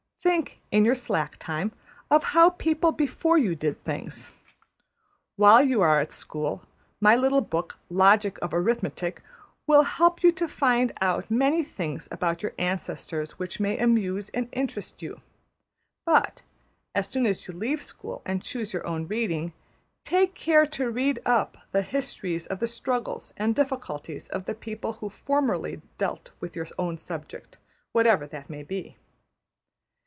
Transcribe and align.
Think, 0.23 0.61
in 0.69 0.85
your 0.85 0.93
slack 0.93 1.37
time, 1.39 1.71
of 2.11 2.25
how 2.25 2.51
people 2.51 2.91
before 2.91 3.39
you 3.39 3.55
did 3.55 3.83
things. 3.83 4.31
While 5.35 5.63
you 5.63 5.81
are 5.81 5.99
at 5.99 6.11
school 6.11 6.61
my 6.99 7.15
little 7.15 7.41
book, 7.41 7.79
\emph{Logic 7.91 8.37
of 8.37 8.53
Arithmetic}, 8.53 9.23
will 9.65 9.81
help 9.81 10.21
you 10.21 10.31
to 10.33 10.47
find 10.47 10.91
out 11.01 11.31
many 11.31 11.63
things 11.63 12.07
about 12.11 12.43
your 12.43 12.53
ancestors 12.59 13.39
which 13.39 13.59
may 13.59 13.79
amuse 13.79 14.29
and 14.29 14.47
interest 14.51 15.01
you; 15.01 15.21
but, 16.05 16.43
as 16.93 17.07
soon 17.07 17.25
as 17.25 17.47
you 17.47 17.53
leave 17.55 17.81
school 17.81 18.21
and 18.23 18.43
choose 18.43 18.73
your 18.73 18.85
own 18.85 19.07
reading, 19.07 19.53
take 20.03 20.35
care 20.35 20.67
to 20.67 20.91
read 20.91 21.19
up 21.25 21.57
the 21.71 21.81
histories 21.81 22.45
of 22.45 22.59
the 22.59 22.67
struggles 22.67 23.33
and 23.37 23.55
difficulties 23.55 24.29
of 24.29 24.45
the 24.45 24.53
people 24.55 24.93
who 24.93 25.09
formerly 25.09 25.81
dealt 25.97 26.29
with 26.39 26.55
your 26.55 26.67
own 26.77 26.95
subject 26.95 27.57
(whatever 27.91 28.27
that 28.27 28.51
may 28.51 28.61
be). 28.61 28.95